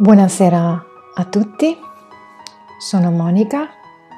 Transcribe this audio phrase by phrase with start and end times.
[0.00, 1.76] Buonasera a tutti,
[2.78, 3.66] sono Monica,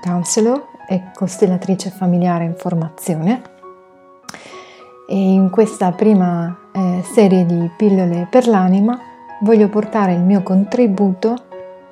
[0.02, 3.42] counselor e costellatrice familiare in formazione.
[5.08, 9.00] E in questa prima eh, serie di pillole per l'anima
[9.40, 11.34] voglio portare il mio contributo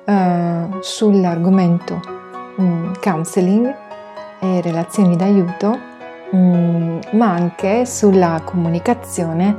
[0.05, 1.99] eh, sull'argomento
[2.57, 3.75] um, counseling
[4.39, 5.79] e relazioni d'aiuto,
[6.29, 9.57] um, ma anche sulla comunicazione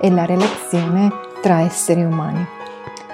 [0.00, 1.10] e la relazione
[1.40, 2.60] tra esseri umani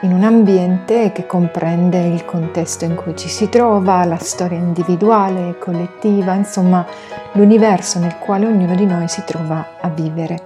[0.02, 5.48] in un ambiente che comprende il contesto in cui ci si trova, la storia individuale
[5.48, 6.86] e collettiva, insomma
[7.32, 10.38] l'universo nel quale ognuno di noi si trova a vivere.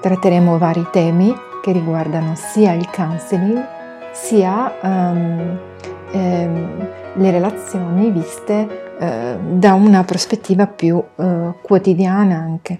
[0.00, 3.64] Tratteremo vari temi che riguardano sia il counseling
[4.12, 5.58] sia um,
[6.12, 12.78] ehm, le relazioni viste eh, da una prospettiva più eh, quotidiana anche.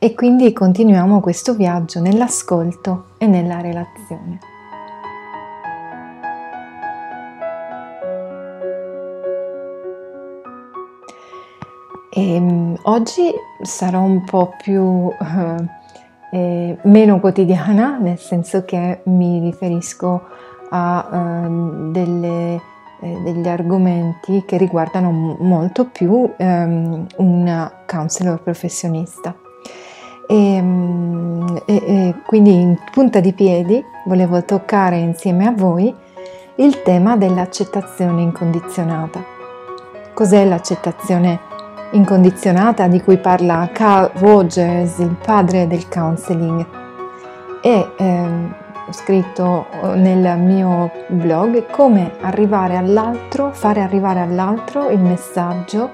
[0.00, 4.38] E quindi continuiamo questo viaggio nell'ascolto e nella relazione.
[12.10, 13.22] E, um, oggi
[13.62, 15.14] sarò un po' più uh,
[16.30, 20.22] eh, meno quotidiana, nel senso che mi riferisco
[20.70, 22.54] a uh, delle,
[23.00, 25.10] eh, degli argomenti che riguardano
[25.40, 29.34] molto più um, un counselor professionista.
[30.30, 30.62] E,
[31.64, 35.94] e, e, quindi in punta di piedi volevo toccare insieme a voi
[36.56, 39.24] il tema dell'accettazione incondizionata.
[40.12, 41.40] Cos'è l'accettazione
[41.92, 46.66] incondizionata di cui parla Carl Rogers, il padre del counseling?
[47.62, 48.54] E ehm,
[48.86, 55.92] ho scritto nel mio blog come arrivare all'altro, fare arrivare all'altro il messaggio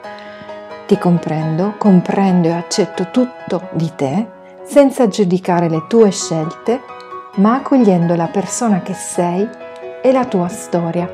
[0.86, 4.26] ti comprendo, comprendo e accetto tutto di te,
[4.64, 6.80] senza giudicare le tue scelte,
[7.36, 9.48] ma accogliendo la persona che sei
[10.02, 11.10] e la tua storia.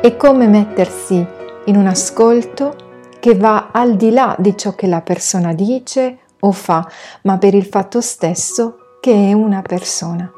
[0.00, 1.26] È come mettersi
[1.66, 2.76] in un ascolto
[3.18, 6.86] che va al di là di ciò che la persona dice o fa,
[7.22, 10.30] ma per il fatto stesso che è una persona.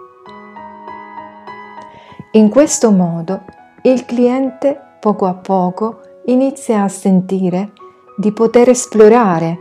[2.33, 3.43] In questo modo
[3.83, 7.73] il cliente poco a poco inizia a sentire
[8.17, 9.61] di poter esplorare.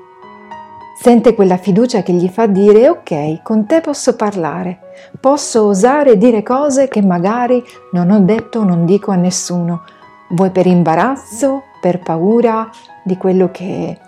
[0.97, 4.79] Sente quella fiducia che gli fa dire ok, con te posso parlare,
[5.19, 7.61] posso osare dire cose che magari
[7.91, 9.83] non ho detto o non dico a nessuno,
[10.29, 12.69] vuoi per imbarazzo, per paura
[13.03, 13.99] di quello che,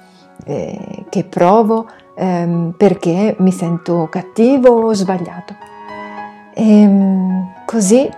[0.46, 5.56] eh, che provo, ehm, perché mi sento cattivo o sbagliato.
[6.54, 8.10] E ehm, così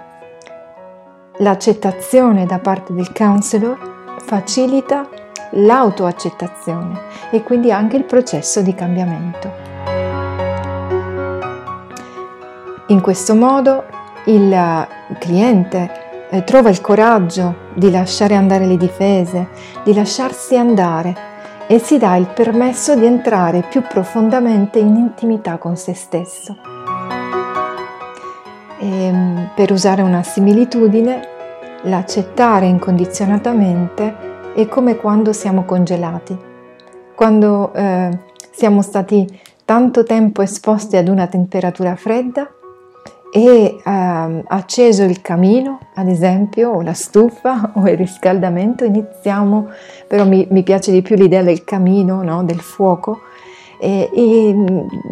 [1.38, 3.78] l'accettazione da parte del counselor
[4.20, 5.08] facilita
[5.52, 7.00] l'autoaccettazione
[7.32, 9.52] e quindi anche il processo di cambiamento.
[12.88, 13.84] In questo modo
[14.26, 14.88] il
[15.20, 19.50] cliente eh, trova il coraggio di lasciare andare le difese,
[19.84, 21.28] di lasciarsi andare
[21.68, 26.58] e si dà il permesso di entrare più profondamente in intimità con se stesso.
[28.80, 31.28] E, ehm, per usare una similitudine,
[31.84, 34.29] l'accettare incondizionatamente
[34.62, 36.38] è come quando siamo congelati,
[37.16, 38.10] quando eh,
[38.52, 39.26] siamo stati
[39.64, 42.50] tanto tempo esposti ad una temperatura fredda
[43.32, 49.70] e eh, acceso il camino, ad esempio, o la stufa o il riscaldamento, iniziamo,
[50.08, 52.44] però mi, mi piace di più l'idea del camino, no?
[52.44, 53.22] del fuoco,
[53.80, 54.56] e, e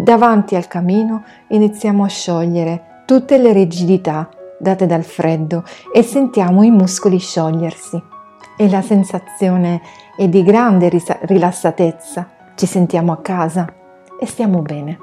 [0.04, 4.30] davanti al camino iniziamo a sciogliere tutte le rigidità
[4.60, 8.16] date dal freddo e sentiamo i muscoli sciogliersi
[8.58, 9.82] e la sensazione
[10.18, 10.90] è di grande
[11.22, 13.72] rilassatezza, ci sentiamo a casa
[14.20, 14.98] e stiamo bene.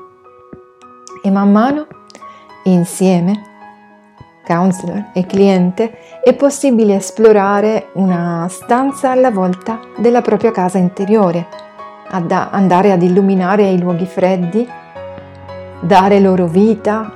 [1.23, 1.87] E man mano,
[2.65, 3.53] insieme,
[4.45, 11.47] counselor e cliente, è possibile esplorare una stanza alla volta della propria casa interiore,
[12.09, 14.69] ad andare ad illuminare i luoghi freddi,
[15.81, 17.13] dare loro vita,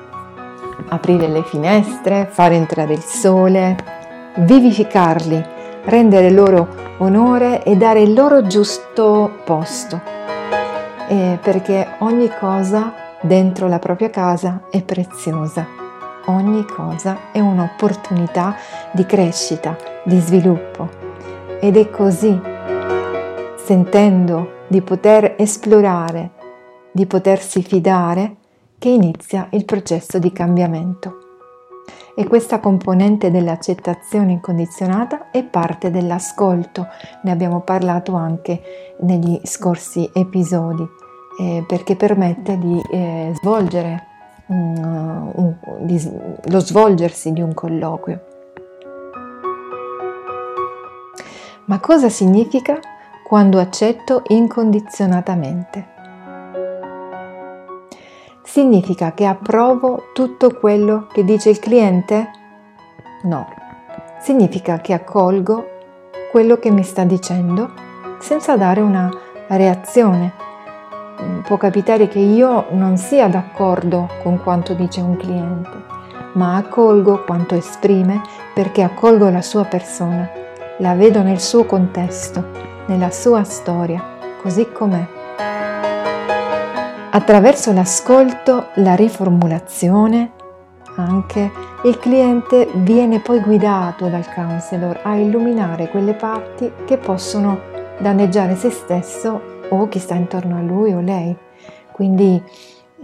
[0.88, 3.76] aprire le finestre, fare entrare il sole,
[4.36, 5.56] vivificarli
[5.88, 6.68] rendere loro
[6.98, 10.00] onore e dare il loro giusto posto,
[11.08, 12.92] eh, perché ogni cosa
[13.22, 15.66] dentro la propria casa è preziosa,
[16.26, 18.56] ogni cosa è un'opportunità
[18.92, 21.06] di crescita, di sviluppo.
[21.60, 22.38] Ed è così,
[23.56, 26.30] sentendo di poter esplorare,
[26.92, 28.36] di potersi fidare,
[28.78, 31.27] che inizia il processo di cambiamento
[32.14, 36.88] e questa componente dell'accettazione incondizionata è parte dell'ascolto,
[37.22, 40.86] ne abbiamo parlato anche negli scorsi episodi,
[41.40, 44.06] eh, perché permette di eh, svolgere
[44.46, 46.00] um, un, di,
[46.46, 48.20] lo svolgersi di un colloquio.
[51.66, 52.78] Ma cosa significa
[53.22, 55.97] quando accetto incondizionatamente?
[58.58, 62.28] Significa che approvo tutto quello che dice il cliente?
[63.22, 63.46] No,
[64.20, 65.64] significa che accolgo
[66.32, 67.70] quello che mi sta dicendo
[68.18, 69.08] senza dare una
[69.46, 70.32] reazione.
[71.22, 75.84] Mm, può capitare che io non sia d'accordo con quanto dice un cliente,
[76.32, 78.20] ma accolgo quanto esprime
[78.54, 80.28] perché accolgo la sua persona,
[80.78, 82.44] la vedo nel suo contesto,
[82.86, 84.02] nella sua storia,
[84.42, 85.17] così com'è.
[87.10, 90.32] Attraverso l'ascolto, la riformulazione,
[90.96, 91.50] anche
[91.84, 97.60] il cliente viene poi guidato dal counselor a illuminare quelle parti che possono
[97.98, 99.40] danneggiare se stesso
[99.70, 101.34] o chi sta intorno a lui o lei.
[101.92, 102.42] Quindi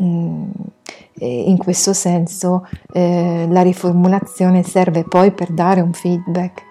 [0.03, 0.51] mm,
[1.21, 6.62] in questo senso eh, la riformulazione serve poi per dare un feedback,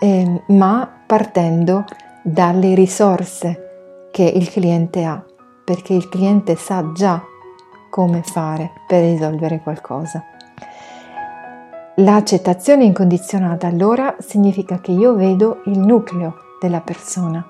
[0.00, 1.84] eh, ma partendo
[2.22, 5.24] dalle risorse che il cliente ha
[5.64, 7.22] perché il cliente sa già
[7.88, 10.22] come fare per risolvere qualcosa.
[11.98, 17.46] L'accettazione incondizionata allora significa che io vedo il nucleo della persona,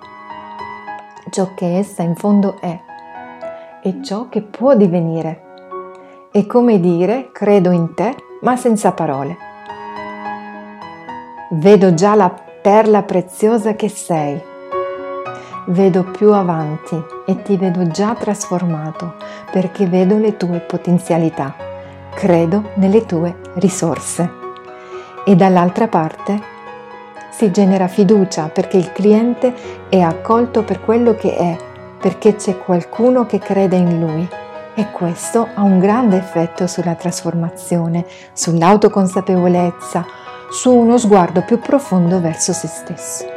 [1.30, 2.78] ciò che essa in fondo è
[3.82, 5.42] e ciò che può divenire.
[6.30, 9.36] È come dire credo in te ma senza parole.
[11.50, 12.28] Vedo già la
[12.60, 14.52] perla preziosa che sei
[15.66, 19.14] vedo più avanti e ti vedo già trasformato
[19.50, 21.54] perché vedo le tue potenzialità,
[22.14, 24.42] credo nelle tue risorse.
[25.24, 26.52] E dall'altra parte
[27.30, 29.54] si genera fiducia perché il cliente
[29.88, 31.56] è accolto per quello che è,
[31.98, 34.28] perché c'è qualcuno che crede in lui.
[34.76, 40.04] E questo ha un grande effetto sulla trasformazione, sull'autoconsapevolezza,
[40.50, 43.33] su uno sguardo più profondo verso se stesso.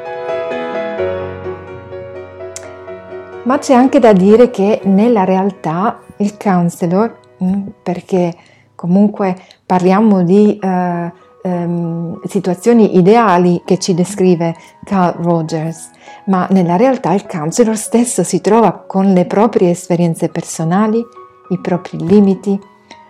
[3.47, 8.35] Ma c'è anche da dire che nella realtà il counselor, mm, perché
[8.75, 11.11] comunque parliamo di uh,
[11.47, 14.53] um, situazioni ideali che ci descrive
[14.83, 15.91] Carl Rogers,
[16.25, 21.01] ma nella realtà il counselor stesso si trova con le proprie esperienze personali,
[21.47, 22.59] i propri limiti,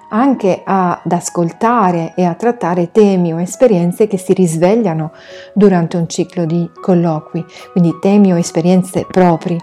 [0.09, 5.13] anche ad ascoltare e a trattare temi o esperienze che si risvegliano
[5.55, 9.57] durante un ciclo di colloqui, quindi temi o esperienze propri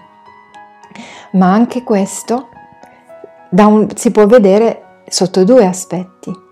[1.32, 2.48] ma anche questo
[3.50, 6.42] un, si può vedere sotto due aspetti.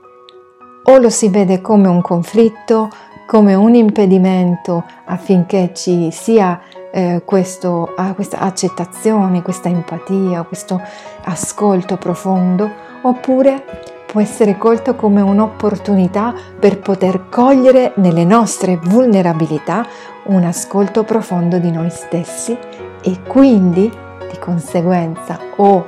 [0.84, 2.88] O lo si vede come un conflitto,
[3.26, 6.60] come un impedimento affinché ci sia
[6.92, 10.80] eh, questo, ah, questa accettazione, questa empatia, questo
[11.24, 12.70] ascolto profondo,
[13.02, 13.64] oppure
[14.06, 19.86] può essere colto come un'opportunità per poter cogliere nelle nostre vulnerabilità
[20.24, 22.56] un ascolto profondo di noi stessi
[23.02, 23.90] e quindi
[24.32, 25.84] di conseguenza o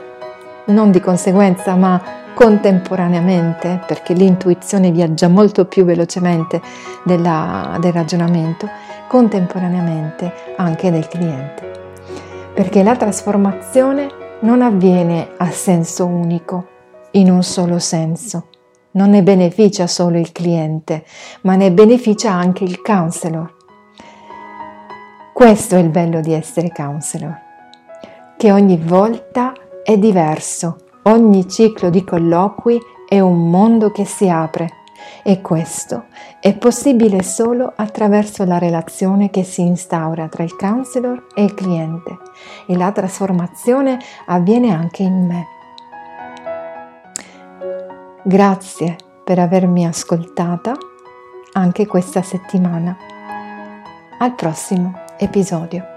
[0.67, 2.01] non di conseguenza ma
[2.35, 6.61] contemporaneamente, perché l'intuizione viaggia molto più velocemente
[7.05, 8.69] della, del ragionamento,
[9.09, 11.73] contemporaneamente anche del cliente.
[12.53, 16.67] Perché la trasformazione non avviene a senso unico,
[17.13, 18.49] in un solo senso.
[18.93, 21.05] Non ne beneficia solo il cliente,
[21.43, 23.53] ma ne beneficia anche il counselor.
[25.33, 27.44] Questo è il bello di essere counselor
[28.45, 34.83] che ogni volta è diverso, ogni ciclo di colloqui è un mondo che si apre
[35.23, 36.09] e questo
[36.41, 42.19] è possibile solo attraverso la relazione che si instaura tra il counselor e il cliente
[42.67, 45.47] e la trasformazione avviene anche in me.
[48.25, 50.75] Grazie per avermi ascoltata
[51.55, 52.95] anche questa settimana.
[54.19, 55.94] Al prossimo episodio.